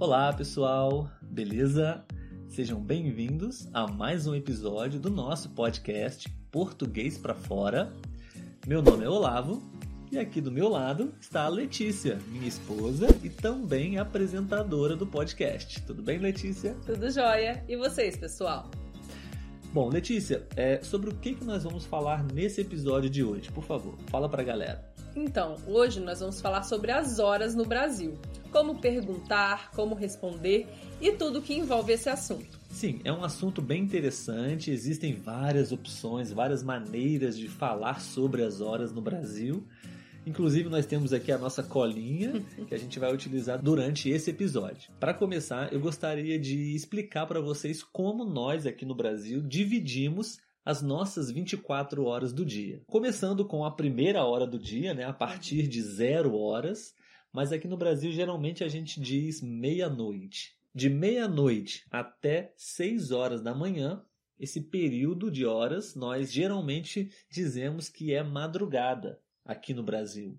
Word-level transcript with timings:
Olá, 0.00 0.32
pessoal, 0.32 1.10
beleza? 1.20 2.02
Sejam 2.48 2.80
bem-vindos 2.80 3.68
a 3.70 3.86
mais 3.86 4.26
um 4.26 4.34
episódio 4.34 4.98
do 4.98 5.10
nosso 5.10 5.50
podcast 5.50 6.26
Português 6.50 7.18
para 7.18 7.34
Fora. 7.34 7.92
Meu 8.66 8.80
nome 8.80 9.04
é 9.04 9.08
Olavo 9.10 9.62
e 10.10 10.18
aqui 10.18 10.40
do 10.40 10.50
meu 10.50 10.70
lado 10.70 11.12
está 11.20 11.42
a 11.42 11.48
Letícia, 11.50 12.18
minha 12.28 12.48
esposa 12.48 13.08
e 13.22 13.28
também 13.28 13.98
apresentadora 13.98 14.96
do 14.96 15.06
podcast. 15.06 15.82
Tudo 15.82 16.02
bem, 16.02 16.18
Letícia? 16.18 16.74
Tudo 16.86 17.10
jóia. 17.10 17.62
E 17.68 17.76
vocês, 17.76 18.16
pessoal? 18.16 18.70
Bom, 19.70 19.90
Letícia, 19.90 20.48
é, 20.56 20.82
sobre 20.82 21.10
o 21.10 21.14
que, 21.14 21.34
que 21.34 21.44
nós 21.44 21.64
vamos 21.64 21.84
falar 21.84 22.24
nesse 22.24 22.62
episódio 22.62 23.10
de 23.10 23.22
hoje? 23.22 23.52
Por 23.52 23.64
favor, 23.64 23.98
fala 24.06 24.30
pra 24.30 24.42
galera. 24.42 24.90
Então, 25.14 25.56
hoje 25.66 26.00
nós 26.00 26.20
vamos 26.20 26.40
falar 26.40 26.62
sobre 26.62 26.92
as 26.92 27.18
horas 27.18 27.54
no 27.54 27.64
Brasil. 27.64 28.18
Como 28.52 28.80
perguntar, 28.80 29.70
como 29.72 29.94
responder 29.94 30.66
e 31.00 31.12
tudo 31.12 31.42
que 31.42 31.54
envolve 31.54 31.92
esse 31.92 32.08
assunto. 32.08 32.58
Sim, 32.70 33.00
é 33.04 33.12
um 33.12 33.24
assunto 33.24 33.60
bem 33.60 33.82
interessante. 33.82 34.70
Existem 34.70 35.14
várias 35.14 35.72
opções, 35.72 36.32
várias 36.32 36.62
maneiras 36.62 37.36
de 37.36 37.48
falar 37.48 38.00
sobre 38.00 38.42
as 38.42 38.60
horas 38.60 38.92
no 38.92 39.00
Brasil. 39.00 39.66
Inclusive, 40.26 40.68
nós 40.68 40.86
temos 40.86 41.12
aqui 41.12 41.32
a 41.32 41.38
nossa 41.38 41.62
colinha 41.62 42.44
que 42.68 42.74
a 42.74 42.78
gente 42.78 42.98
vai 42.98 43.12
utilizar 43.12 43.60
durante 43.60 44.08
esse 44.08 44.30
episódio. 44.30 44.90
Para 45.00 45.14
começar, 45.14 45.72
eu 45.72 45.80
gostaria 45.80 46.38
de 46.38 46.74
explicar 46.74 47.26
para 47.26 47.40
vocês 47.40 47.82
como 47.82 48.24
nós 48.24 48.66
aqui 48.66 48.84
no 48.84 48.94
Brasil 48.94 49.40
dividimos 49.40 50.38
as 50.70 50.80
nossas 50.80 51.32
24 51.32 52.04
horas 52.04 52.32
do 52.32 52.44
dia. 52.44 52.80
Começando 52.86 53.44
com 53.44 53.64
a 53.64 53.72
primeira 53.72 54.24
hora 54.24 54.46
do 54.46 54.56
dia, 54.56 54.94
né, 54.94 55.02
a 55.02 55.12
partir 55.12 55.66
de 55.66 55.82
zero 55.82 56.36
horas, 56.36 56.94
mas 57.32 57.52
aqui 57.52 57.66
no 57.66 57.76
Brasil 57.76 58.12
geralmente 58.12 58.62
a 58.62 58.68
gente 58.68 59.00
diz 59.00 59.42
meia-noite. 59.42 60.56
De 60.72 60.88
meia-noite 60.88 61.84
até 61.90 62.54
6 62.56 63.10
horas 63.10 63.42
da 63.42 63.52
manhã, 63.52 64.00
esse 64.38 64.60
período 64.60 65.28
de 65.28 65.44
horas 65.44 65.96
nós 65.96 66.32
geralmente 66.32 67.10
dizemos 67.28 67.88
que 67.88 68.14
é 68.14 68.22
madrugada 68.22 69.20
aqui 69.44 69.74
no 69.74 69.82
Brasil. 69.82 70.38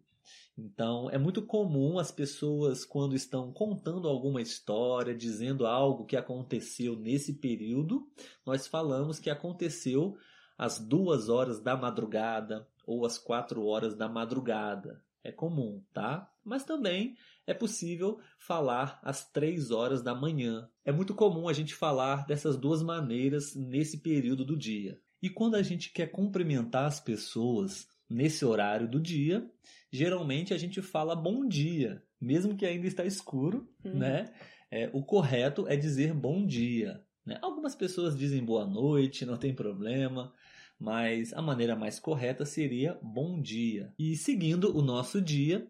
Então, 0.58 1.10
é 1.10 1.18
muito 1.18 1.42
comum 1.42 1.98
as 1.98 2.12
pessoas, 2.12 2.86
quando 2.86 3.16
estão 3.16 3.52
contando 3.52 4.08
alguma 4.08 4.42
história, 4.42 5.16
dizendo 5.16 5.66
algo 5.66 6.06
que 6.06 6.16
aconteceu 6.16 6.96
nesse 6.96 7.34
período, 7.34 8.08
nós 8.46 8.68
falamos 8.68 9.20
que 9.20 9.30
aconteceu 9.30 10.16
às 10.62 10.78
duas 10.78 11.28
horas 11.28 11.60
da 11.60 11.76
madrugada 11.76 12.68
ou 12.86 13.04
às 13.04 13.18
quatro 13.18 13.66
horas 13.66 13.96
da 13.96 14.08
madrugada. 14.08 15.04
É 15.24 15.32
comum, 15.32 15.84
tá? 15.92 16.32
Mas 16.46 16.64
também 16.64 17.16
é 17.48 17.54
possível 17.54 18.20
falar 18.38 19.00
às 19.02 19.28
três 19.28 19.72
horas 19.72 20.04
da 20.04 20.14
manhã. 20.14 20.70
É 20.86 20.92
muito 20.92 21.16
comum 21.16 21.50
a 21.50 21.54
gente 21.54 21.74
falar 21.74 22.28
dessas 22.28 22.58
duas 22.58 22.84
maneiras 22.84 23.56
nesse 23.56 24.02
período 24.02 24.46
do 24.46 24.56
dia. 24.56 25.02
E 25.20 25.32
quando 25.32 25.56
a 25.56 25.64
gente 25.64 25.92
quer 25.92 26.12
cumprimentar 26.12 26.86
as 26.86 27.00
pessoas, 27.00 27.88
nesse 28.08 28.46
horário 28.46 28.88
do 28.88 29.00
dia, 29.00 29.50
geralmente 29.92 30.54
a 30.54 30.60
gente 30.60 30.80
fala 30.80 31.16
bom 31.16 31.48
dia, 31.48 32.04
mesmo 32.20 32.56
que 32.56 32.68
ainda 32.68 32.86
está 32.86 33.04
escuro, 33.04 33.68
uhum. 33.84 33.98
né? 33.98 34.32
É, 34.70 34.92
o 34.94 35.04
correto 35.04 35.68
é 35.68 35.76
dizer 35.76 36.14
bom 36.14 36.46
dia. 36.46 37.04
Né? 37.26 37.40
Algumas 37.42 37.76
pessoas 37.76 38.16
dizem 38.16 38.46
boa 38.46 38.66
noite, 38.66 39.26
não 39.26 39.38
tem 39.38 39.56
problema, 39.56 40.32
mas 40.82 41.32
a 41.34 41.44
maneira 41.44 41.76
mais 41.76 42.00
correta 42.00 42.44
seria 42.44 43.00
bom 43.04 43.40
dia. 43.40 43.94
E 44.00 44.18
seguindo 44.18 44.76
o 44.76 44.82
nosso 44.82 45.22
dia, 45.22 45.70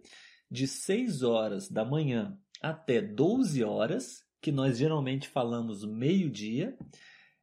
de 0.50 0.66
6 0.66 1.22
horas 1.22 1.70
da 1.70 1.84
manhã 1.84 2.40
até 2.62 3.02
12 3.02 3.62
horas, 3.62 4.24
que 4.42 4.54
nós 4.54 4.78
geralmente 4.78 5.28
falamos 5.28 5.84
meio-dia, 5.84 6.78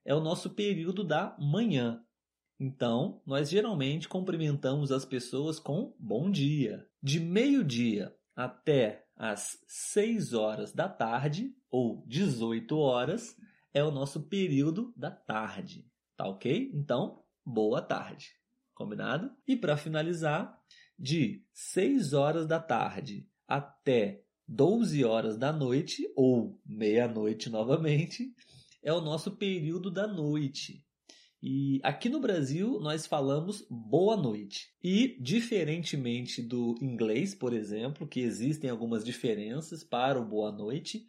é 0.02 0.14
o 0.14 0.20
nosso 0.20 0.48
período 0.48 1.04
da 1.04 1.36
manhã. 1.38 2.02
Então, 2.58 3.20
nós 3.26 3.50
geralmente 3.50 4.08
cumprimentamos 4.08 4.90
as 4.90 5.04
pessoas 5.04 5.60
com 5.60 5.94
bom 5.98 6.30
dia. 6.30 6.88
De 7.02 7.20
meio-dia 7.20 8.16
até 8.34 9.04
às 9.14 9.62
6 9.68 10.32
horas 10.32 10.72
da 10.72 10.88
tarde, 10.88 11.54
ou 11.70 12.02
18 12.06 12.78
horas, 12.78 13.36
é 13.74 13.84
o 13.84 13.90
nosso 13.90 14.22
período 14.22 14.90
da 14.96 15.10
tarde. 15.10 15.86
Tá 16.16 16.26
ok? 16.26 16.70
Então, 16.72 17.22
boa 17.48 17.80
tarde. 17.80 18.34
Combinado? 18.74 19.30
E 19.46 19.56
para 19.56 19.76
finalizar, 19.76 20.56
de 20.98 21.42
6 21.54 22.12
horas 22.12 22.46
da 22.46 22.60
tarde 22.60 23.26
até 23.46 24.22
12 24.46 25.02
horas 25.04 25.38
da 25.38 25.52
noite, 25.52 26.10
ou 26.14 26.60
meia-noite 26.64 27.48
novamente, 27.48 28.34
é 28.82 28.92
o 28.92 29.00
nosso 29.00 29.36
período 29.36 29.90
da 29.90 30.06
noite. 30.06 30.84
E 31.42 31.80
aqui 31.82 32.08
no 32.08 32.20
Brasil 32.20 32.78
nós 32.80 33.06
falamos 33.06 33.66
boa 33.70 34.16
noite. 34.16 34.68
E, 34.82 35.16
diferentemente 35.20 36.42
do 36.42 36.74
inglês, 36.82 37.34
por 37.34 37.54
exemplo, 37.54 38.06
que 38.06 38.20
existem 38.20 38.68
algumas 38.68 39.04
diferenças 39.04 39.82
para 39.82 40.20
o 40.20 40.28
boa 40.28 40.52
noite, 40.52 41.06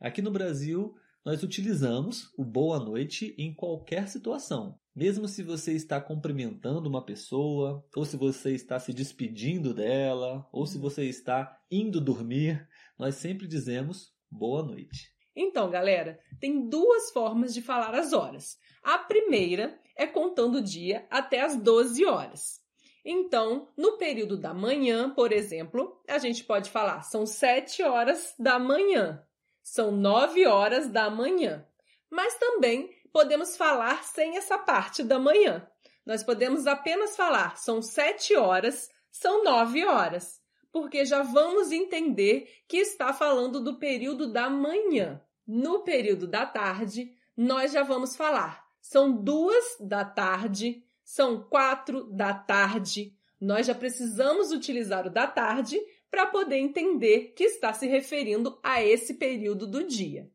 aqui 0.00 0.22
no 0.22 0.30
Brasil 0.30 0.94
nós 1.24 1.42
utilizamos 1.42 2.32
o 2.38 2.44
boa 2.44 2.78
noite 2.78 3.34
em 3.36 3.52
qualquer 3.52 4.08
situação. 4.08 4.78
Mesmo 4.98 5.28
se 5.28 5.44
você 5.44 5.74
está 5.74 6.00
cumprimentando 6.00 6.88
uma 6.88 7.00
pessoa, 7.00 7.86
ou 7.94 8.04
se 8.04 8.16
você 8.16 8.52
está 8.52 8.80
se 8.80 8.92
despedindo 8.92 9.72
dela, 9.72 10.44
ou 10.50 10.66
se 10.66 10.76
você 10.76 11.04
está 11.04 11.56
indo 11.70 12.00
dormir, 12.00 12.68
nós 12.98 13.14
sempre 13.14 13.46
dizemos 13.46 14.12
boa 14.28 14.60
noite. 14.60 15.14
Então, 15.36 15.70
galera, 15.70 16.18
tem 16.40 16.68
duas 16.68 17.12
formas 17.12 17.54
de 17.54 17.62
falar 17.62 17.94
as 17.94 18.12
horas. 18.12 18.58
A 18.82 18.98
primeira 18.98 19.78
é 19.94 20.04
contando 20.04 20.58
o 20.58 20.62
dia 20.64 21.06
até 21.08 21.42
as 21.42 21.54
12 21.54 22.04
horas. 22.04 22.60
Então, 23.04 23.68
no 23.76 23.98
período 23.98 24.36
da 24.36 24.52
manhã, 24.52 25.14
por 25.14 25.30
exemplo, 25.30 26.02
a 26.08 26.18
gente 26.18 26.42
pode 26.42 26.70
falar 26.70 27.02
são 27.02 27.24
7 27.24 27.84
horas 27.84 28.34
da 28.36 28.58
manhã, 28.58 29.24
são 29.62 29.92
9 29.92 30.44
horas 30.48 30.90
da 30.90 31.08
manhã. 31.08 31.64
Mas 32.10 32.36
também 32.36 32.90
podemos 33.12 33.56
falar 33.56 34.04
sem 34.04 34.36
essa 34.36 34.58
parte 34.58 35.02
da 35.02 35.18
manhã. 35.18 35.66
Nós 36.04 36.22
podemos 36.22 36.66
apenas 36.66 37.16
falar 37.16 37.56
são 37.56 37.82
7 37.82 38.36
horas, 38.36 38.88
são 39.10 39.44
9 39.44 39.84
horas, 39.84 40.40
porque 40.72 41.04
já 41.04 41.22
vamos 41.22 41.70
entender 41.72 42.50
que 42.66 42.78
está 42.78 43.12
falando 43.12 43.60
do 43.60 43.78
período 43.78 44.32
da 44.32 44.48
manhã. 44.48 45.20
No 45.46 45.80
período 45.80 46.26
da 46.26 46.46
tarde, 46.46 47.12
nós 47.36 47.72
já 47.72 47.82
vamos 47.82 48.16
falar. 48.16 48.66
São 48.80 49.12
duas 49.12 49.76
da 49.80 50.04
tarde, 50.04 50.82
são 51.04 51.42
quatro 51.42 52.04
da 52.04 52.34
tarde. 52.34 53.14
Nós 53.40 53.66
já 53.66 53.74
precisamos 53.74 54.50
utilizar 54.52 55.06
o 55.06 55.10
da 55.10 55.26
tarde 55.26 55.80
para 56.10 56.26
poder 56.26 56.56
entender 56.56 57.32
que 57.36 57.44
está 57.44 57.72
se 57.72 57.86
referindo 57.86 58.58
a 58.62 58.82
esse 58.82 59.14
período 59.14 59.66
do 59.66 59.84
dia. 59.84 60.30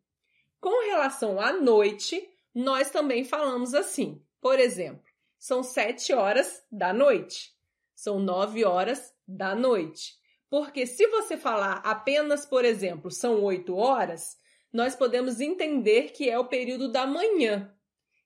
Com 0.60 0.86
relação 0.86 1.40
à 1.42 1.52
noite, 1.52 2.28
nós 2.54 2.90
também 2.90 3.24
falamos 3.24 3.74
assim. 3.74 4.22
Por 4.40 4.60
exemplo, 4.60 5.04
são 5.40 5.64
sete 5.64 6.14
horas 6.14 6.64
da 6.72 6.94
noite, 6.94 7.54
são 7.96 8.20
nove 8.20 8.64
horas 8.64 9.14
da 9.28 9.56
noite. 9.56 10.16
Porque 10.50 10.86
se 10.86 11.08
você 11.08 11.36
falar 11.36 11.82
apenas, 11.84 12.46
por 12.46 12.64
exemplo, 12.64 13.10
são 13.10 13.42
oito 13.44 13.76
horas, 13.76 14.38
nós 14.72 14.96
podemos 14.96 15.42
entender 15.42 16.12
que 16.12 16.30
é 16.30 16.38
o 16.38 16.48
período 16.48 16.92
da 16.92 17.08
manhã. 17.08 17.74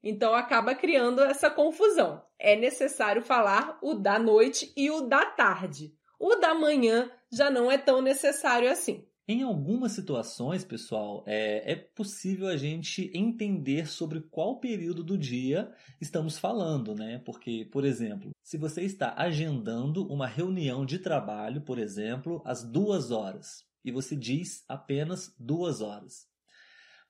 Então 0.03 0.33
acaba 0.33 0.75
criando 0.75 1.23
essa 1.23 1.49
confusão. 1.49 2.23
É 2.37 2.55
necessário 2.55 3.21
falar 3.21 3.77
o 3.81 3.93
da 3.93 4.19
noite 4.19 4.71
e 4.75 4.91
o 4.91 5.01
da 5.01 5.25
tarde. 5.25 5.93
O 6.19 6.35
da 6.35 6.53
manhã 6.53 7.11
já 7.31 7.49
não 7.49 7.71
é 7.71 7.77
tão 7.77 8.01
necessário 8.01 8.69
assim. 8.69 9.07
Em 9.29 9.43
algumas 9.43 9.91
situações, 9.91 10.63
pessoal, 10.63 11.21
é, 11.27 11.73
é, 11.73 11.75
possível 11.75 12.47
a 12.47 12.55
gente 12.55 13.11
entender 13.13 13.85
sobre 13.85 14.21
qual 14.21 14.57
período 14.57 15.03
do 15.03 15.17
dia 15.17 15.69
estamos 15.99 16.37
falando, 16.37 16.95
né? 16.95 17.21
Porque, 17.25 17.67
por 17.69 17.83
exemplo, 17.83 18.31
se 18.41 18.57
você 18.57 18.83
está 18.83 19.13
agendando 19.17 20.07
uma 20.07 20.27
reunião 20.27 20.85
de 20.85 20.97
trabalho, 20.97 21.59
por 21.59 21.77
exemplo, 21.77 22.41
às 22.45 22.63
duas 22.63 23.11
horas, 23.11 23.65
e 23.83 23.91
você 23.91 24.15
diz 24.15 24.63
apenas 24.65 25.35
duas 25.37 25.81
horas, 25.81 26.25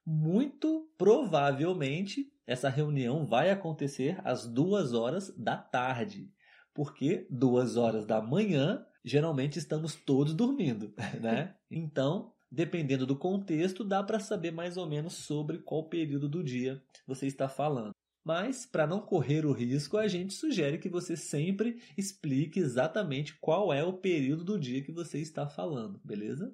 muito 0.03 0.89
provavelmente 0.97 2.33
essa 2.47 2.67
reunião 2.67 3.27
vai 3.27 3.51
acontecer 3.51 4.19
às 4.23 4.47
duas 4.47 4.91
horas 4.91 5.31
da 5.37 5.55
tarde, 5.55 6.31
porque 6.73 7.27
duas 7.29 7.77
horas 7.77 8.07
da 8.07 8.19
manhã 8.19 8.83
geralmente 9.07 9.57
estamos 9.57 9.95
todos 9.95 10.33
dormindo, 10.33 10.93
né? 11.21 11.55
Então, 11.71 12.33
dependendo 12.51 13.05
do 13.05 13.15
contexto, 13.15 13.83
dá 13.83 14.03
para 14.03 14.19
saber 14.19 14.51
mais 14.51 14.77
ou 14.77 14.85
menos 14.85 15.13
sobre 15.13 15.59
qual 15.59 15.87
período 15.87 16.27
do 16.27 16.43
dia 16.43 16.81
você 17.05 17.25
está 17.25 17.47
falando. 17.47 17.91
Mas, 18.23 18.65
para 18.65 18.85
não 18.85 18.99
correr 18.99 19.45
o 19.45 19.53
risco, 19.53 19.97
a 19.97 20.05
gente 20.07 20.33
sugere 20.33 20.77
que 20.77 20.89
você 20.89 21.15
sempre 21.15 21.81
explique 21.97 22.59
exatamente 22.59 23.37
qual 23.39 23.71
é 23.71 23.83
o 23.85 23.93
período 23.93 24.43
do 24.43 24.59
dia 24.59 24.83
que 24.83 24.91
você 24.91 25.19
está 25.19 25.47
falando, 25.47 26.01
beleza? 26.03 26.53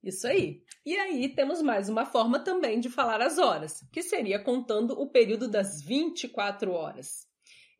Isso 0.00 0.26
aí. 0.28 0.62
E 0.86 0.96
aí 0.96 1.28
temos 1.34 1.60
mais 1.62 1.88
uma 1.88 2.06
forma 2.06 2.38
também 2.38 2.78
de 2.78 2.88
falar 2.88 3.20
as 3.20 3.38
horas, 3.38 3.84
que 3.90 4.02
seria 4.02 4.38
contando 4.38 4.92
o 4.92 5.10
período 5.10 5.48
das 5.48 5.82
24 5.82 6.70
horas. 6.70 7.26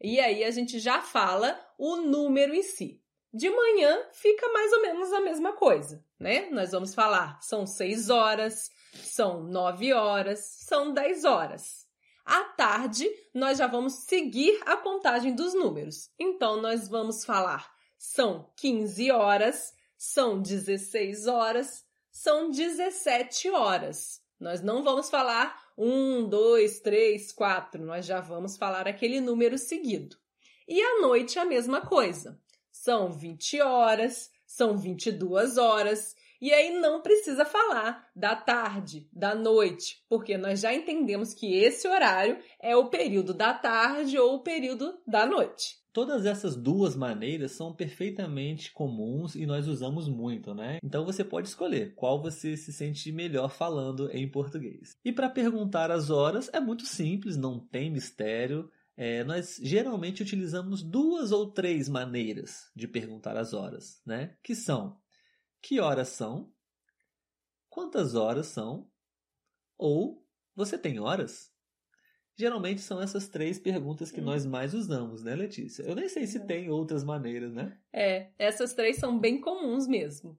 E 0.02 0.18
aí 0.18 0.42
a 0.42 0.50
gente 0.50 0.80
já 0.80 1.00
fala 1.00 1.56
o 1.78 1.96
número 1.96 2.52
em 2.52 2.62
si. 2.62 3.03
De 3.34 3.50
manhã 3.50 4.06
fica 4.12 4.48
mais 4.52 4.72
ou 4.72 4.82
menos 4.82 5.12
a 5.12 5.20
mesma 5.20 5.52
coisa, 5.54 6.04
né? 6.20 6.48
Nós 6.50 6.70
vamos 6.70 6.94
falar 6.94 7.42
são 7.42 7.66
6 7.66 8.08
horas, 8.08 8.70
são 8.94 9.42
9 9.42 9.92
horas, 9.92 10.38
são 10.60 10.92
10 10.92 11.24
horas. 11.24 11.84
À 12.24 12.44
tarde, 12.44 13.10
nós 13.34 13.58
já 13.58 13.66
vamos 13.66 14.04
seguir 14.06 14.58
a 14.64 14.76
contagem 14.76 15.34
dos 15.34 15.52
números. 15.52 16.10
Então, 16.18 16.60
nós 16.60 16.88
vamos 16.88 17.24
falar 17.24 17.74
são 18.04 18.50
15 18.56 19.10
horas, 19.10 19.72
são 19.96 20.40
16 20.40 21.26
horas, 21.26 21.84
são 22.10 22.50
17 22.50 23.50
horas. 23.50 24.20
Nós 24.38 24.60
não 24.60 24.82
vamos 24.84 25.08
falar 25.08 25.58
1, 25.76 26.28
2, 26.28 26.80
3, 26.80 27.32
4, 27.32 27.82
nós 27.82 28.04
já 28.04 28.20
vamos 28.20 28.56
falar 28.56 28.86
aquele 28.86 29.20
número 29.20 29.56
seguido. 29.56 30.16
E 30.68 30.80
à 30.80 31.00
noite 31.00 31.38
a 31.38 31.44
mesma 31.44 31.80
coisa. 31.80 32.38
São 32.84 33.10
20 33.10 33.62
horas, 33.62 34.30
são 34.46 34.76
22 34.76 35.56
horas, 35.56 36.14
e 36.38 36.52
aí 36.52 36.78
não 36.78 37.00
precisa 37.00 37.42
falar 37.42 38.10
da 38.14 38.36
tarde, 38.36 39.08
da 39.10 39.34
noite, 39.34 40.04
porque 40.06 40.36
nós 40.36 40.60
já 40.60 40.74
entendemos 40.74 41.32
que 41.32 41.54
esse 41.54 41.88
horário 41.88 42.36
é 42.60 42.76
o 42.76 42.90
período 42.90 43.32
da 43.32 43.54
tarde 43.54 44.18
ou 44.18 44.34
o 44.34 44.42
período 44.42 45.00
da 45.06 45.24
noite. 45.24 45.78
Todas 45.94 46.26
essas 46.26 46.56
duas 46.56 46.94
maneiras 46.94 47.52
são 47.52 47.72
perfeitamente 47.72 48.70
comuns 48.70 49.34
e 49.34 49.46
nós 49.46 49.66
usamos 49.66 50.06
muito, 50.06 50.54
né? 50.54 50.76
Então 50.84 51.06
você 51.06 51.24
pode 51.24 51.48
escolher 51.48 51.94
qual 51.94 52.20
você 52.20 52.54
se 52.54 52.70
sente 52.70 53.10
melhor 53.10 53.48
falando 53.48 54.10
em 54.12 54.28
português. 54.28 54.94
E 55.02 55.10
para 55.10 55.30
perguntar 55.30 55.90
as 55.90 56.10
horas 56.10 56.50
é 56.52 56.60
muito 56.60 56.84
simples, 56.84 57.34
não 57.34 57.58
tem 57.58 57.90
mistério. 57.90 58.70
É, 58.96 59.24
nós 59.24 59.58
geralmente 59.60 60.22
utilizamos 60.22 60.82
duas 60.82 61.32
ou 61.32 61.50
três 61.50 61.88
maneiras 61.88 62.70
de 62.76 62.86
perguntar 62.86 63.36
as 63.36 63.52
horas, 63.52 64.00
né? 64.06 64.36
Que 64.42 64.54
são 64.54 65.02
que 65.64 65.80
horas 65.80 66.08
são, 66.08 66.52
quantas 67.70 68.14
horas 68.14 68.48
são, 68.48 68.86
ou 69.78 70.22
você 70.54 70.76
tem 70.76 71.00
horas? 71.00 71.50
Geralmente 72.36 72.82
são 72.82 73.00
essas 73.00 73.28
três 73.28 73.58
perguntas 73.58 74.10
que 74.10 74.20
hum. 74.20 74.24
nós 74.24 74.44
mais 74.44 74.74
usamos, 74.74 75.22
né, 75.22 75.34
Letícia? 75.34 75.82
Eu 75.84 75.94
nem 75.94 76.06
sei 76.06 76.26
se 76.26 76.36
é. 76.36 76.44
tem 76.44 76.68
outras 76.68 77.02
maneiras, 77.02 77.54
né? 77.54 77.78
É, 77.90 78.30
essas 78.38 78.74
três 78.74 78.98
são 78.98 79.18
bem 79.18 79.40
comuns 79.40 79.86
mesmo. 79.86 80.38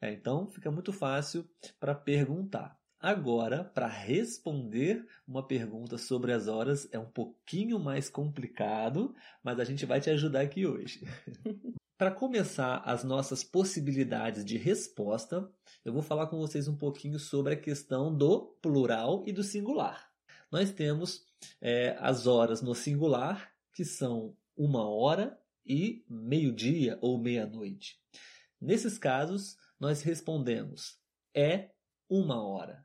É, 0.00 0.12
então 0.12 0.48
fica 0.48 0.72
muito 0.72 0.92
fácil 0.92 1.48
para 1.78 1.94
perguntar. 1.94 2.77
Agora, 3.00 3.62
para 3.62 3.86
responder 3.86 5.06
uma 5.26 5.46
pergunta 5.46 5.96
sobre 5.96 6.32
as 6.32 6.48
horas 6.48 6.88
é 6.90 6.98
um 6.98 7.06
pouquinho 7.06 7.78
mais 7.78 8.10
complicado, 8.10 9.14
mas 9.42 9.60
a 9.60 9.64
gente 9.64 9.86
vai 9.86 10.00
te 10.00 10.10
ajudar 10.10 10.40
aqui 10.40 10.66
hoje. 10.66 11.02
para 11.96 12.10
começar 12.10 12.78
as 12.84 13.04
nossas 13.04 13.44
possibilidades 13.44 14.44
de 14.44 14.56
resposta, 14.56 15.48
eu 15.84 15.92
vou 15.92 16.02
falar 16.02 16.26
com 16.26 16.38
vocês 16.38 16.66
um 16.66 16.76
pouquinho 16.76 17.18
sobre 17.18 17.54
a 17.54 17.60
questão 17.60 18.14
do 18.14 18.56
plural 18.60 19.22
e 19.26 19.32
do 19.32 19.42
singular 19.42 20.08
nós 20.50 20.72
temos 20.72 21.24
é, 21.60 21.96
as 22.00 22.26
horas 22.26 22.62
no 22.62 22.74
singular, 22.74 23.52
que 23.72 23.84
são 23.84 24.36
uma 24.56 24.88
hora 24.88 25.38
e 25.64 26.04
meio-dia 26.08 26.98
ou 27.00 27.18
meia-noite. 27.18 28.00
Nesses 28.60 28.98
casos, 28.98 29.56
nós 29.78 30.02
respondemos 30.02 30.98
é 31.34 31.70
uma 32.08 32.42
hora 32.42 32.84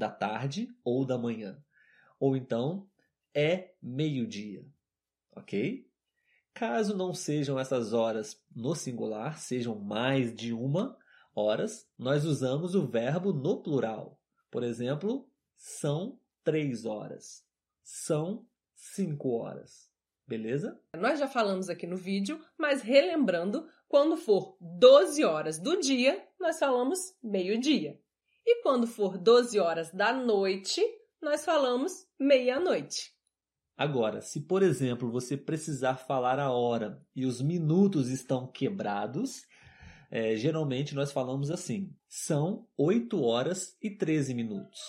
da 0.00 0.10
tarde 0.10 0.74
ou 0.82 1.04
da 1.04 1.18
manhã. 1.18 1.62
Ou 2.18 2.34
então 2.34 2.88
é 3.34 3.74
meio-dia. 3.82 4.66
Ok? 5.36 5.86
Caso 6.54 6.96
não 6.96 7.12
sejam 7.12 7.58
essas 7.58 7.92
horas 7.92 8.42
no 8.50 8.74
singular, 8.74 9.38
sejam 9.38 9.78
mais 9.78 10.34
de 10.34 10.54
uma 10.54 10.96
horas, 11.34 11.86
nós 11.98 12.24
usamos 12.24 12.74
o 12.74 12.86
verbo 12.86 13.30
no 13.30 13.62
plural. 13.62 14.18
Por 14.50 14.64
exemplo, 14.64 15.28
são 15.54 16.18
três 16.42 16.86
horas. 16.86 17.44
São 17.84 18.46
cinco 18.74 19.36
horas. 19.36 19.90
Beleza? 20.26 20.80
Nós 20.96 21.18
já 21.18 21.28
falamos 21.28 21.68
aqui 21.68 21.86
no 21.86 21.96
vídeo, 21.96 22.42
mas 22.56 22.80
relembrando, 22.80 23.68
quando 23.86 24.16
for 24.16 24.56
12 24.60 25.22
horas 25.24 25.58
do 25.58 25.78
dia, 25.78 26.26
nós 26.38 26.58
falamos 26.58 26.98
meio-dia. 27.22 28.00
E 28.52 28.62
quando 28.62 28.86
for 28.86 29.16
12 29.16 29.60
horas 29.60 29.92
da 29.92 30.12
noite, 30.12 30.82
nós 31.22 31.44
falamos 31.44 31.92
meia-noite. 32.18 33.12
Agora, 33.76 34.20
se 34.20 34.40
por 34.40 34.62
exemplo 34.62 35.08
você 35.08 35.36
precisar 35.36 35.94
falar 35.94 36.40
a 36.40 36.50
hora 36.50 37.00
e 37.14 37.24
os 37.24 37.40
minutos 37.40 38.08
estão 38.08 38.46
quebrados, 38.46 39.42
é, 40.10 40.34
geralmente 40.34 40.96
nós 40.96 41.12
falamos 41.12 41.48
assim: 41.50 41.94
são 42.08 42.66
8 42.76 43.22
horas 43.22 43.76
e 43.80 43.88
13 43.88 44.34
minutos 44.34 44.80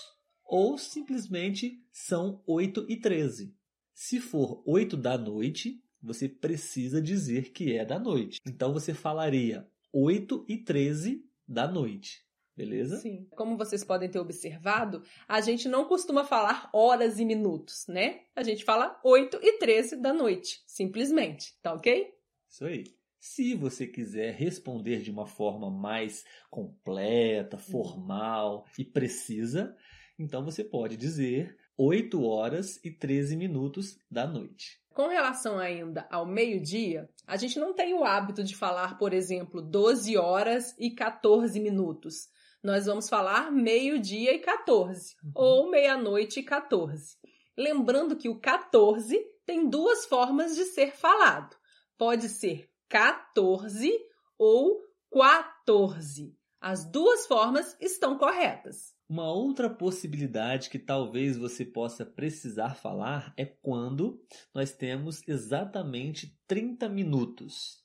ou 0.52 0.78
simplesmente 0.78 1.81
são 1.94 2.44
8 2.46 2.86
e 2.90 2.98
13. 2.98 3.56
Se 3.94 4.19
for 4.19 4.62
8 4.66 4.98
da 4.98 5.18
noite, 5.18 5.81
você 6.04 6.28
precisa 6.28 7.02
dizer 7.02 7.54
que 7.54 7.72
é 7.78 7.86
da 7.86 7.98
noite. 7.98 8.42
Então 8.46 8.74
você 8.74 8.94
falaria 8.94 9.66
8 9.94 10.46
e 10.50 10.58
13 10.58 11.24
da 11.48 11.72
noite. 11.72 12.25
Beleza? 12.56 12.98
Sim. 12.98 13.27
Como 13.36 13.57
vocês 13.57 13.83
podem 13.83 14.09
ter 14.09 14.19
observado, 14.19 15.03
a 15.27 15.39
gente 15.42 15.69
não 15.69 15.86
costuma 15.86 16.24
falar 16.24 16.69
horas 16.74 17.19
e 17.19 17.25
minutos, 17.25 17.86
né? 17.88 18.21
A 18.36 18.44
gente 18.44 18.63
fala 18.63 19.00
8 19.03 19.39
e 19.42 19.57
13 19.57 19.95
da 19.98 20.13
noite, 20.13 20.62
simplesmente. 20.65 21.57
Tá 21.62 21.74
ok? 21.74 22.13
Isso 22.50 22.65
aí. 22.65 22.83
Se 23.19 23.53
você 23.53 23.86
quiser 23.86 24.33
responder 24.33 25.01
de 25.01 25.12
uma 25.12 25.27
forma 25.27 25.69
mais 25.69 26.25
completa, 26.50 27.57
formal 27.57 28.65
e 28.77 28.83
precisa, 28.83 29.75
então 30.18 30.44
você 30.44 30.63
pode 30.63 30.98
dizer 30.98 31.56
8 31.77 32.24
horas 32.24 32.83
e 32.83 32.92
13 32.92 33.38
minutos 33.38 33.98
da 34.09 34.27
noite. 34.27 34.81
Com 34.94 35.07
relação 35.07 35.57
ainda 35.57 36.06
ao 36.12 36.25
meio-dia, 36.25 37.09
a 37.25 37.38
gente 37.38 37.57
não 37.57 37.74
tem 37.74 37.94
o 37.94 38.03
hábito 38.03 38.44
de 38.44 38.56
falar, 38.56 38.98
por 38.98 39.13
exemplo, 39.13 39.62
12 39.62 40.17
horas 40.17 40.75
e 40.77 40.91
14 40.91 41.60
minutos. 41.60 42.27
Nós 42.63 42.86
vamos 42.86 43.10
falar 43.10 43.51
meio-dia 43.51 44.36
e 44.36 44.39
14, 44.39 45.15
uhum. 45.24 45.32
ou 45.34 45.72
meia-noite 45.72 46.41
e 46.41 46.44
14. 46.44 47.18
Lembrando 47.58 48.15
que 48.15 48.30
o 48.30 48.39
14 48.39 49.20
tem 49.46 49.68
duas 49.68 50.06
formas 50.06 50.56
de 50.56 50.65
ser 50.65 50.91
falado. 50.91 51.56
Pode 51.98 52.30
ser 52.30 52.70
14 52.88 53.91
ou 54.38 54.80
14. 55.12 56.38
As 56.60 56.86
duas 56.86 57.25
formas 57.25 57.75
estão 57.82 58.15
corretas. 58.20 58.94
Uma 59.10 59.34
outra 59.34 59.68
possibilidade 59.68 60.70
que 60.70 60.77
talvez 60.77 61.36
você 61.36 61.65
possa 61.65 62.06
precisar 62.06 62.75
falar 62.75 63.34
é 63.36 63.46
quando 63.46 64.24
nós 64.53 64.72
temos 64.72 65.27
exatamente 65.27 66.39
30 66.48 66.88
minutos. 66.88 67.84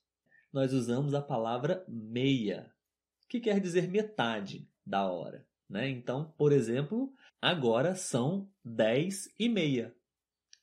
Nós 0.52 0.74
usamos 0.74 1.14
a 1.14 1.22
palavra 1.22 1.82
meia, 1.88 2.70
que 3.28 3.40
quer 3.40 3.60
dizer 3.60 3.88
metade 3.88 4.68
da 4.84 5.10
hora. 5.10 5.46
Né? 5.68 5.88
Então, 5.88 6.32
por 6.38 6.52
exemplo, 6.52 7.12
agora 7.40 7.94
são 7.94 8.50
10 8.64 9.34
e 9.38 9.48
meia. 9.48 9.94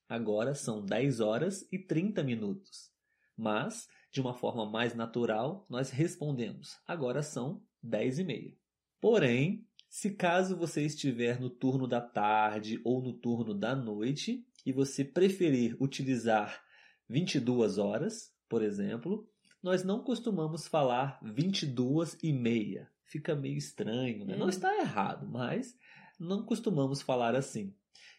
Agora 0.08 0.53
são 0.53 0.86
10 0.86 1.20
horas 1.20 1.67
e 1.72 1.79
30 1.79 2.24
minutos. 2.24 2.91
Mas, 3.36 3.88
de 4.12 4.22
uma 4.22 4.34
forma 4.34 4.70
mais 4.70 4.93
natural, 4.93 5.65
nós 5.70 5.89
respondemos: 5.89 6.77
agora 6.88 7.24
são 7.24 7.63
10 7.82 8.20
e 8.20 8.24
meia. 8.24 8.58
Porém, 9.01 9.67
se 9.89 10.12
caso 10.12 10.55
você 10.58 10.84
estiver 10.84 11.39
no 11.39 11.50
turno 11.50 11.88
da 11.88 12.01
tarde 12.01 12.79
ou 12.84 13.01
no 13.01 13.13
turno 13.13 13.53
da 13.53 13.75
noite 13.75 14.46
e 14.65 14.72
você 14.72 15.03
preferir 15.03 15.75
utilizar 15.79 16.63
22 17.10 17.77
horas, 17.77 18.32
por 18.48 18.63
exemplo, 18.63 19.27
nós 19.63 19.84
não 19.84 20.03
costumamos 20.03 20.67
falar 20.67 21.17
22 21.24 22.17
e 22.22 22.34
meia. 22.34 22.91
Fica 23.05 23.34
meio 23.34 23.58
estranho, 23.58 24.25
né? 24.25 24.36
Hum. 24.36 24.39
Não 24.39 24.50
está 24.50 24.77
errado, 24.77 25.25
mas 25.25 25.77
não 26.20 26.43
costumamos 26.43 27.01
falar 27.01 27.34
assim. 27.34 27.74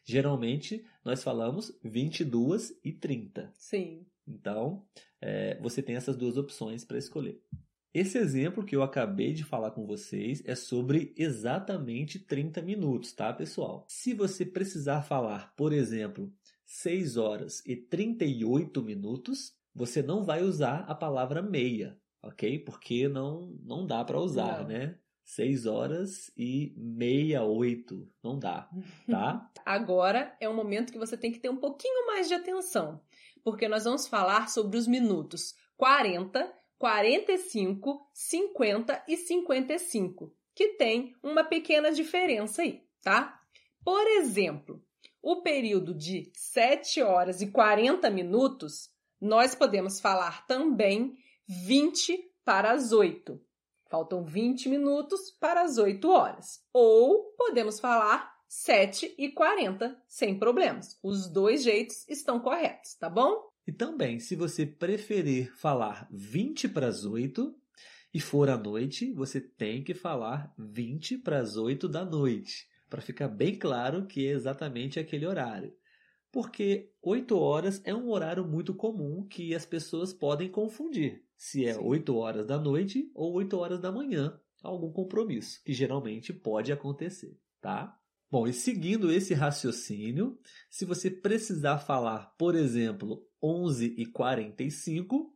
Geralmente 0.04 0.84
nós 1.04 1.22
falamos 1.22 1.76
22 1.84 2.78
e 2.82 2.92
30. 2.92 3.52
Sim. 3.58 4.06
Então, 4.26 4.86
é, 5.20 5.60
você 5.60 5.82
tem 5.82 5.96
essas 5.96 6.16
duas 6.16 6.38
opções 6.38 6.84
para 6.84 6.96
escolher. 6.98 7.42
Esse 7.92 8.18
exemplo 8.18 8.64
que 8.64 8.74
eu 8.74 8.82
acabei 8.82 9.32
de 9.32 9.44
falar 9.44 9.70
com 9.70 9.86
vocês 9.86 10.42
é 10.46 10.54
sobre 10.54 11.14
exatamente 11.16 12.18
30 12.18 12.60
minutos, 12.62 13.12
tá, 13.12 13.32
pessoal? 13.32 13.86
Se 13.88 14.12
você 14.14 14.44
precisar 14.44 15.02
falar, 15.02 15.54
por 15.54 15.72
exemplo, 15.72 16.32
6 16.64 17.16
horas 17.16 17.62
e 17.64 17.76
38 17.76 18.82
minutos, 18.82 19.54
você 19.74 20.02
não 20.02 20.22
vai 20.22 20.42
usar 20.42 20.84
a 20.88 20.94
palavra 20.94 21.42
meia, 21.42 21.98
ok? 22.22 22.58
Porque 22.60 23.08
não, 23.08 23.58
não 23.62 23.86
dá 23.86 24.04
para 24.04 24.20
usar, 24.20 24.60
não. 24.60 24.68
né? 24.68 24.98
6 25.24 25.66
horas 25.66 26.30
e 26.36 26.74
meia, 26.76 27.42
8. 27.42 28.08
Não 28.22 28.38
dá, 28.38 28.68
tá? 29.10 29.50
Agora 29.64 30.36
é 30.38 30.48
um 30.48 30.54
momento 30.54 30.92
que 30.92 30.98
você 30.98 31.16
tem 31.16 31.32
que 31.32 31.40
ter 31.40 31.48
um 31.48 31.56
pouquinho 31.56 32.06
mais 32.06 32.28
de 32.28 32.34
atenção, 32.34 33.00
porque 33.42 33.66
nós 33.66 33.84
vamos 33.84 34.06
falar 34.06 34.48
sobre 34.48 34.76
os 34.76 34.86
minutos 34.86 35.54
40, 35.76 36.52
45, 36.78 38.10
50 38.12 39.04
e 39.08 39.16
55, 39.16 40.32
que 40.54 40.74
tem 40.74 41.14
uma 41.22 41.42
pequena 41.42 41.90
diferença 41.90 42.62
aí, 42.62 42.82
tá? 43.02 43.40
Por 43.82 44.06
exemplo, 44.06 44.84
o 45.22 45.40
período 45.40 45.94
de 45.94 46.30
7 46.34 47.02
horas 47.02 47.40
e 47.40 47.50
40 47.50 48.10
minutos, 48.10 48.90
nós 49.21 49.54
podemos 49.54 50.00
falar 50.00 50.47
também 50.47 51.16
20 51.47 52.33
para 52.44 52.73
as 52.73 52.92
8. 52.92 53.40
Faltam 53.88 54.25
20 54.25 54.68
minutos 54.68 55.30
para 55.30 55.62
as 55.62 55.78
8 55.78 56.09
horas. 56.09 56.62
Ou 56.73 57.33
podemos 57.37 57.78
falar 57.78 58.35
7 58.49 59.14
e 59.18 59.30
40 59.30 59.97
sem 60.06 60.38
problemas. 60.38 60.99
Os 61.02 61.28
dois 61.28 61.62
jeitos 61.62 62.09
estão 62.09 62.38
corretos, 62.40 62.94
tá 62.94 63.09
bom? 63.09 63.50
E 63.66 63.73
também, 63.73 64.21
se 64.21 64.37
você 64.37 64.66
preferir 64.66 65.54
falar 65.56 66.06
20 66.11 66.68
para 66.68 66.87
as 66.87 67.04
8 67.04 67.54
e 68.12 68.21
for 68.21 68.49
à 68.49 68.56
noite, 68.56 69.12
você 69.12 69.40
tem 69.40 69.83
que 69.83 69.94
falar 69.94 70.52
20 70.59 71.18
para 71.18 71.38
as 71.38 71.56
8 71.56 71.88
da 71.88 72.04
noite, 72.04 72.68
para 72.88 73.00
ficar 73.00 73.28
bem 73.28 73.59
claro 73.59 74.06
que 74.06 74.26
é 74.26 74.30
exatamente 74.30 75.00
aquele 75.00 75.26
horário. 75.26 75.75
Porque 76.34 76.90
8 77.00 77.38
horas 77.38 77.80
é 77.84 77.94
um 77.94 78.10
horário 78.10 78.44
muito 78.44 78.74
comum 78.74 79.24
que 79.24 79.54
as 79.54 79.64
pessoas 79.64 80.12
podem 80.12 80.50
confundir 80.50 81.24
se 81.36 81.64
é 81.64 81.74
Sim. 81.74 81.80
8 81.80 82.16
horas 82.16 82.44
da 82.44 82.58
noite 82.58 83.08
ou 83.14 83.34
8 83.34 83.56
horas 83.56 83.80
da 83.80 83.92
manhã, 83.92 84.36
algum 84.60 84.90
compromisso, 84.90 85.62
que 85.64 85.72
geralmente 85.72 86.32
pode 86.32 86.72
acontecer, 86.72 87.38
tá? 87.60 87.96
Bom, 88.28 88.48
e 88.48 88.52
seguindo 88.52 89.12
esse 89.12 89.32
raciocínio, 89.32 90.36
se 90.68 90.84
você 90.84 91.08
precisar 91.08 91.78
falar, 91.78 92.34
por 92.36 92.56
exemplo, 92.56 93.24
11 93.40 93.94
e 93.96 94.04
45, 94.04 95.32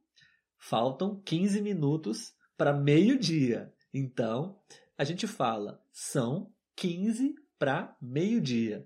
faltam 0.56 1.22
15 1.24 1.62
minutos 1.62 2.32
para 2.56 2.72
meio-dia. 2.72 3.72
Então, 3.94 4.60
a 4.96 5.04
gente 5.04 5.28
fala, 5.28 5.80
são 5.92 6.52
15 6.74 7.36
para 7.56 7.96
meio-dia. 8.02 8.84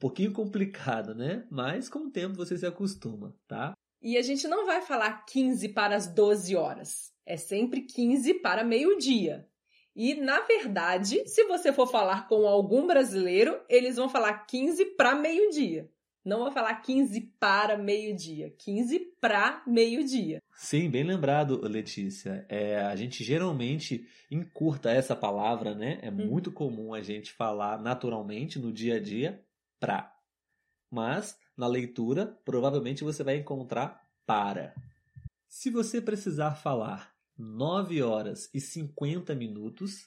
Pouquinho 0.00 0.32
complicado, 0.32 1.14
né? 1.14 1.46
Mas 1.50 1.86
com 1.86 2.06
o 2.06 2.10
tempo 2.10 2.34
você 2.34 2.56
se 2.56 2.64
acostuma, 2.64 3.36
tá? 3.46 3.74
E 4.00 4.16
a 4.16 4.22
gente 4.22 4.48
não 4.48 4.64
vai 4.64 4.80
falar 4.80 5.26
15 5.26 5.68
para 5.68 5.94
as 5.94 6.06
12 6.06 6.56
horas. 6.56 7.12
É 7.26 7.36
sempre 7.36 7.82
15 7.82 8.32
para 8.34 8.64
meio-dia. 8.64 9.46
E, 9.94 10.14
na 10.14 10.40
verdade, 10.40 11.28
se 11.28 11.44
você 11.44 11.70
for 11.70 11.86
falar 11.86 12.26
com 12.28 12.46
algum 12.46 12.86
brasileiro, 12.86 13.60
eles 13.68 13.96
vão 13.96 14.08
falar 14.08 14.46
15 14.46 14.86
para 14.96 15.14
meio-dia. 15.14 15.90
Não 16.24 16.38
vou 16.38 16.50
falar 16.50 16.74
15 16.76 17.20
para 17.38 17.76
meio-dia, 17.76 18.54
15 18.56 19.00
para 19.20 19.62
meio-dia. 19.66 20.42
Sim, 20.54 20.88
bem 20.88 21.02
lembrado, 21.02 21.60
Letícia. 21.62 22.46
É, 22.48 22.80
a 22.80 22.96
gente 22.96 23.22
geralmente 23.22 24.06
encurta 24.30 24.90
essa 24.90 25.14
palavra, 25.14 25.74
né? 25.74 25.98
É 26.00 26.10
hum. 26.10 26.26
muito 26.26 26.50
comum 26.50 26.94
a 26.94 27.02
gente 27.02 27.32
falar 27.32 27.78
naturalmente 27.82 28.58
no 28.58 28.72
dia 28.72 28.96
a 28.96 29.00
dia 29.00 29.44
pra. 29.80 30.14
Mas 30.90 31.36
na 31.56 31.66
leitura, 31.66 32.26
provavelmente 32.44 33.02
você 33.02 33.24
vai 33.24 33.38
encontrar 33.38 34.06
para. 34.24 34.74
Se 35.48 35.70
você 35.70 36.00
precisar 36.00 36.54
falar 36.54 37.12
9 37.36 38.02
horas 38.02 38.48
e 38.54 38.60
50 38.60 39.34
minutos, 39.34 40.06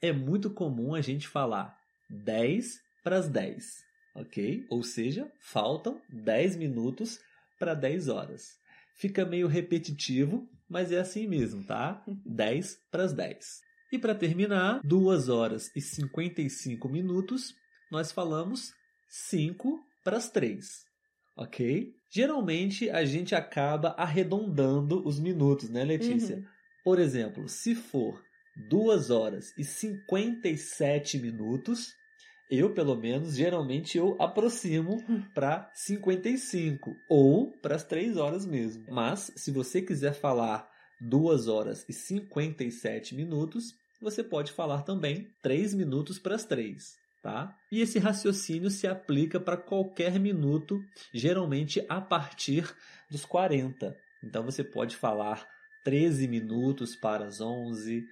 é 0.00 0.12
muito 0.12 0.50
comum 0.50 0.94
a 0.94 1.00
gente 1.00 1.26
falar 1.28 1.78
10 2.10 2.82
para 3.02 3.16
as 3.16 3.28
10 3.28 3.92
ok? 4.14 4.66
Ou 4.70 4.82
seja, 4.82 5.30
faltam 5.40 6.00
10 6.08 6.56
minutos 6.56 7.20
para 7.58 7.74
10 7.74 8.08
horas. 8.08 8.58
Fica 8.94 9.24
meio 9.24 9.48
repetitivo, 9.48 10.48
mas 10.68 10.92
é 10.92 11.00
assim 11.00 11.26
mesmo, 11.26 11.64
tá? 11.64 12.02
10 12.24 12.78
para 12.90 13.04
as 13.04 13.12
10. 13.12 13.62
E 13.92 13.98
para 13.98 14.14
terminar, 14.14 14.80
2 14.84 15.28
horas 15.28 15.70
e 15.74 15.80
55 15.80 16.88
minutos, 16.88 17.54
nós 17.90 18.12
falamos 18.12 18.72
5 19.14 19.78
para 20.02 20.16
as 20.16 20.30
3, 20.30 20.66
ok? 21.36 21.92
Geralmente 22.10 22.88
a 22.88 23.04
gente 23.04 23.34
acaba 23.34 23.90
arredondando 23.90 25.06
os 25.06 25.20
minutos, 25.20 25.68
né, 25.68 25.84
Letícia? 25.84 26.36
Uhum. 26.36 26.44
Por 26.82 26.98
exemplo, 26.98 27.46
se 27.46 27.74
for 27.74 28.24
2 28.70 29.10
horas 29.10 29.52
e 29.58 29.64
57 29.64 31.18
minutos, 31.18 31.92
eu, 32.50 32.72
pelo 32.72 32.96
menos, 32.96 33.36
geralmente 33.36 33.98
eu 33.98 34.16
aproximo 34.18 34.96
para 35.34 35.70
55 35.74 36.96
ou 37.06 37.50
para 37.60 37.76
as 37.76 37.84
3 37.84 38.16
horas 38.16 38.46
mesmo. 38.46 38.84
Mas, 38.90 39.30
se 39.36 39.50
você 39.50 39.82
quiser 39.82 40.14
falar 40.14 40.66
2 41.02 41.48
horas 41.48 41.84
e 41.86 41.92
57 41.92 43.14
minutos, 43.14 43.74
você 44.00 44.24
pode 44.24 44.52
falar 44.52 44.82
também 44.82 45.28
3 45.42 45.74
minutos 45.74 46.18
para 46.18 46.34
as 46.34 46.46
3. 46.46 47.01
Tá? 47.22 47.56
E 47.70 47.80
esse 47.80 48.00
raciocínio 48.00 48.68
se 48.68 48.86
aplica 48.86 49.38
para 49.38 49.56
qualquer 49.56 50.18
minuto, 50.18 50.84
geralmente 51.14 51.84
a 51.88 52.00
partir 52.00 52.74
dos 53.08 53.24
40. 53.24 53.96
Então 54.24 54.42
você 54.42 54.64
pode 54.64 54.96
falar 54.96 55.46
13 55.84 56.26
minutos 56.26 56.96
para 56.96 57.24
as 57.24 57.40
11, 57.40 58.04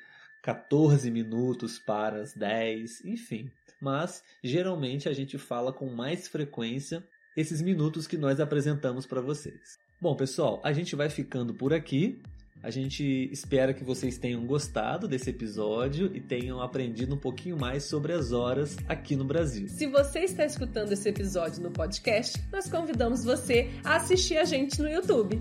14 0.42 1.10
minutos 1.10 1.76
para 1.78 2.20
as 2.20 2.34
10, 2.34 3.04
enfim. 3.04 3.50
Mas 3.80 4.22
geralmente 4.44 5.08
a 5.08 5.12
gente 5.12 5.38
fala 5.38 5.72
com 5.72 5.88
mais 5.88 6.28
frequência 6.28 7.04
esses 7.36 7.60
minutos 7.60 8.06
que 8.06 8.16
nós 8.16 8.38
apresentamos 8.38 9.06
para 9.06 9.20
vocês. 9.20 9.78
Bom, 10.00 10.14
pessoal, 10.14 10.60
a 10.64 10.72
gente 10.72 10.94
vai 10.94 11.10
ficando 11.10 11.52
por 11.52 11.74
aqui. 11.74 12.22
A 12.62 12.70
gente 12.70 13.28
espera 13.32 13.72
que 13.72 13.82
vocês 13.82 14.18
tenham 14.18 14.44
gostado 14.44 15.08
desse 15.08 15.30
episódio 15.30 16.10
e 16.14 16.20
tenham 16.20 16.60
aprendido 16.60 17.14
um 17.14 17.18
pouquinho 17.18 17.56
mais 17.58 17.84
sobre 17.84 18.12
as 18.12 18.32
horas 18.32 18.76
aqui 18.86 19.16
no 19.16 19.24
Brasil. 19.24 19.66
Se 19.68 19.86
você 19.86 20.20
está 20.20 20.44
escutando 20.44 20.92
esse 20.92 21.08
episódio 21.08 21.62
no 21.62 21.70
podcast, 21.70 22.38
nós 22.52 22.68
convidamos 22.68 23.24
você 23.24 23.70
a 23.82 23.96
assistir 23.96 24.36
a 24.36 24.44
gente 24.44 24.80
no 24.82 24.90
YouTube. 24.90 25.40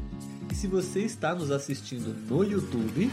Se 0.60 0.68
você 0.68 1.00
está 1.00 1.34
nos 1.34 1.52
assistindo 1.52 2.14
no 2.28 2.44
YouTube, 2.44 3.10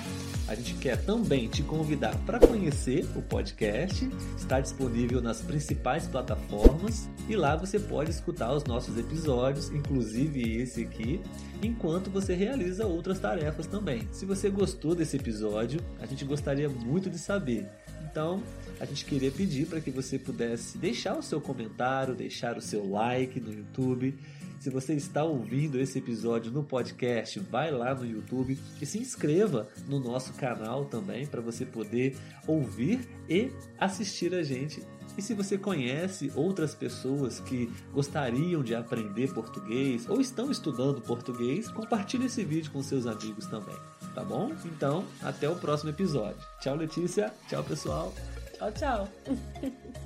a 0.49 0.55
gente 0.57 0.75
quer 0.75 0.97
também 1.05 1.47
te 1.47 1.63
convidar 1.63 2.13
para 2.27 2.41
conhecer 2.41 3.07
o 3.15 3.23
podcast. 3.23 4.05
Está 4.37 4.59
disponível 4.59 5.23
nas 5.23 5.43
principais 5.43 6.09
plataformas 6.09 7.09
e 7.29 7.37
lá 7.37 7.55
você 7.55 7.79
pode 7.79 8.11
escutar 8.11 8.53
os 8.53 8.65
nossos 8.65 8.99
episódios, 8.99 9.71
inclusive 9.71 10.61
esse 10.61 10.83
aqui, 10.83 11.21
enquanto 11.63 12.11
você 12.11 12.35
realiza 12.35 12.85
outras 12.85 13.21
tarefas 13.21 13.69
também. 13.69 14.09
Se 14.11 14.27
você 14.27 14.51
gostou 14.51 14.97
desse 14.97 15.17
episódio, 15.17 15.79
a 16.01 16.07
gente 16.07 16.25
gostaria 16.25 16.69
muito 16.69 17.09
de 17.09 17.17
saber. 17.17 17.65
Então, 18.11 18.43
a 18.81 18.85
gente 18.85 19.05
queria 19.05 19.31
pedir 19.31 19.67
para 19.67 19.81
que 19.81 19.93
você 19.93 20.19
pudesse 20.19 20.79
deixar 20.79 21.17
o 21.17 21.23
seu 21.23 21.41
comentário, 21.41 22.13
deixar 22.13 22.57
o 22.57 22.61
seu 22.61 22.91
like 22.91 23.39
no 23.39 23.53
YouTube 23.53 24.19
se 24.67 24.71
você 24.71 24.95
está 24.95 25.23
ouvindo 25.23 25.79
esse 25.79 26.01
episódio 26.01 26.51
no 26.51 26.65
podcast, 26.65 27.39
vai 27.39 27.71
lá 27.71 27.95
no 27.95 28.05
YouTube 28.05 28.59
e 28.83 28.85
se 28.85 28.99
inscreva 28.99 29.69
no 29.87 30.01
nosso 30.01 30.33
canal 30.33 30.87
também 30.87 31.25
para 31.25 31.41
você 31.41 31.65
poder 31.65 32.17
ouvir 32.49 33.09
e 33.29 33.53
assistir 33.79 34.35
a 34.35 34.43
gente. 34.43 34.83
E 35.17 35.23
se 35.23 35.35
você 35.35 35.57
conhece 35.57 36.33
outras 36.35 36.75
pessoas 36.75 37.39
que 37.39 37.73
gostariam 37.93 38.61
de 38.61 38.75
aprender 38.75 39.33
português 39.33 40.09
ou 40.09 40.21
estão 40.21 40.51
estudando 40.51 41.01
português, 41.01 41.69
compartilhe 41.69 42.27
esse 42.27 42.45
vídeo 42.45 42.73
com 42.73 42.83
seus 42.83 43.07
amigos 43.07 43.47
também, 43.47 43.77
tá 44.17 44.25
bom? 44.25 44.51
Então, 44.65 45.05
até 45.23 45.49
o 45.49 45.55
próximo 45.55 45.91
episódio. 45.91 46.45
Tchau, 46.61 46.75
Letícia. 46.75 47.33
Tchau, 47.49 47.63
pessoal. 47.63 48.13
Tchau, 48.59 48.73
tchau. 48.73 49.09